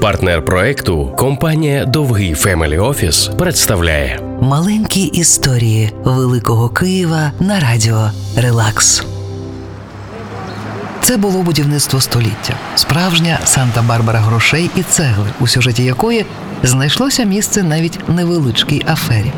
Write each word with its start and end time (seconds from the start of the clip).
Партнер 0.00 0.44
проекту 0.44 1.12
компанія 1.16 1.84
Довгий 1.84 2.34
Family 2.34 2.78
Office 2.78 3.30
представляє 3.38 4.20
Маленькі 4.40 5.02
історії 5.02 5.92
Великого 6.04 6.68
Києва 6.68 7.32
на 7.40 7.60
радіо 7.60 8.10
Релакс. 8.36 9.04
Це 11.02 11.16
було 11.16 11.42
будівництво 11.42 12.00
століття, 12.00 12.54
справжня 12.74 13.38
Санта-Барбара 13.44 14.18
грошей 14.18 14.70
і 14.76 14.82
цегли, 14.82 15.26
у 15.40 15.46
сюжеті 15.46 15.84
якої 15.84 16.26
знайшлося 16.62 17.24
місце 17.24 17.62
навіть 17.62 18.08
невеличкій 18.08 18.84
афері 18.88 19.32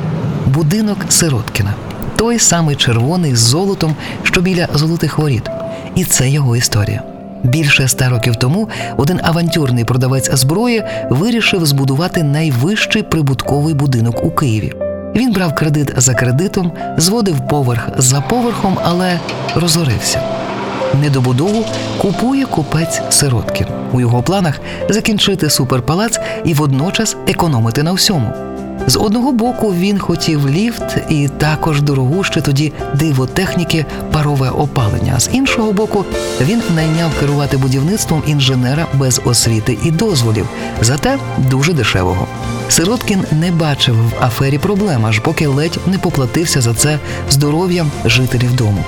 будинок 0.46 0.98
Сироткіна, 1.08 1.74
той 2.16 2.38
самий 2.38 2.76
червоний 2.76 3.36
з 3.36 3.38
золотом, 3.38 3.96
що 4.22 4.40
біля 4.40 4.68
золотих 4.74 5.18
воріт. 5.18 5.50
І 5.94 6.04
це 6.04 6.28
його 6.28 6.56
історія. 6.56 7.09
Більше 7.42 7.84
ста 7.84 8.08
років 8.08 8.36
тому 8.36 8.68
один 8.96 9.20
авантюрний 9.22 9.84
продавець 9.84 10.30
зброї 10.34 10.84
вирішив 11.10 11.66
збудувати 11.66 12.22
найвищий 12.22 13.02
прибутковий 13.02 13.74
будинок 13.74 14.24
у 14.24 14.30
Києві. 14.30 14.72
Він 15.16 15.32
брав 15.32 15.54
кредит 15.54 15.92
за 15.96 16.14
кредитом, 16.14 16.72
зводив 16.96 17.48
поверх 17.48 17.88
за 17.96 18.20
поверхом, 18.20 18.78
але 18.84 19.18
розорився. 19.54 20.20
Недобудову 21.02 21.64
купує 21.98 22.46
купець 22.46 23.02
Сироткін. 23.10 23.66
У 23.92 24.00
його 24.00 24.22
планах 24.22 24.60
закінчити 24.88 25.50
суперпалац 25.50 26.20
і 26.44 26.54
водночас 26.54 27.16
економити 27.26 27.82
на 27.82 27.92
всьому. 27.92 28.49
З 28.90 28.96
одного 28.96 29.32
боку 29.32 29.74
він 29.74 29.98
хотів 29.98 30.48
ліфт 30.48 30.98
і 31.08 31.28
також 31.28 31.82
дорогу 31.82 32.24
ще 32.24 32.40
тоді 32.40 32.72
диво 32.94 33.26
техніки 33.26 33.86
парове 34.12 34.50
опалення. 34.50 35.20
З 35.20 35.30
іншого 35.32 35.72
боку, 35.72 36.04
він 36.40 36.62
найняв 36.74 37.10
керувати 37.20 37.56
будівництвом 37.56 38.22
інженера 38.26 38.86
без 38.94 39.20
освіти 39.24 39.78
і 39.84 39.90
дозволів, 39.90 40.48
зате 40.80 41.18
дуже 41.38 41.72
дешевого. 41.72 42.26
Сироткін 42.68 43.24
не 43.40 43.50
бачив 43.50 43.94
в 43.94 44.24
афері 44.24 44.58
проблем, 44.58 45.06
аж 45.06 45.18
поки 45.18 45.46
ледь 45.46 45.78
не 45.86 45.98
поплатився 45.98 46.60
за 46.60 46.74
це 46.74 46.98
здоров'ям 47.30 47.90
жителів 48.04 48.56
дому. 48.56 48.84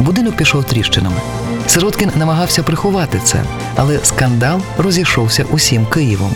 Будинок 0.00 0.36
пішов 0.36 0.64
тріщинами. 0.64 1.16
Сироткін 1.66 2.10
намагався 2.16 2.62
приховати 2.62 3.20
це, 3.24 3.42
але 3.76 3.98
скандал 4.02 4.60
розійшовся 4.78 5.44
усім 5.50 5.86
Києвом. 5.86 6.30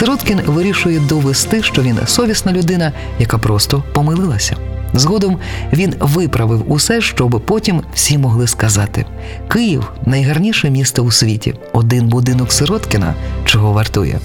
Сироткін 0.00 0.40
вирішує 0.46 1.00
довести, 1.00 1.62
що 1.62 1.82
він 1.82 1.98
совісна 2.06 2.52
людина, 2.52 2.92
яка 3.18 3.38
просто 3.38 3.84
помилилася. 3.94 4.56
Згодом 4.94 5.38
він 5.72 5.94
виправив 6.00 6.72
усе, 6.72 7.00
щоб 7.00 7.42
потім 7.46 7.82
всі 7.94 8.18
могли 8.18 8.46
сказати: 8.46 9.06
Київ 9.48 9.92
найгарніше 10.06 10.70
місто 10.70 11.02
у 11.02 11.10
світі. 11.10 11.54
Один 11.72 12.08
будинок 12.08 12.52
Сироткіна 12.52 13.14
чого 13.44 13.72
вартує. 13.72 14.18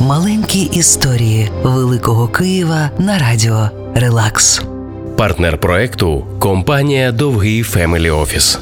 Маленькі 0.00 0.60
історії 0.60 1.50
Великого 1.62 2.28
Києва 2.28 2.90
на 2.98 3.18
радіо 3.18 3.70
Релакс. 3.94 4.62
партнер 5.16 5.58
проекту 5.58 6.26
компанія 6.38 7.12
Довгий 7.12 7.62
Family 7.62 8.10
Office. 8.10 8.58